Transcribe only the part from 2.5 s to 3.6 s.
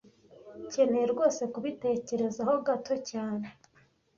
gato cyane